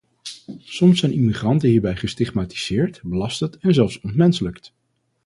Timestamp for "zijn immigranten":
0.99-1.69